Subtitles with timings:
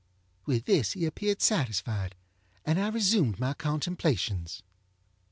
[0.47, 2.15] With this he appeared satisfied,
[2.65, 4.63] and I resumed my contemplations.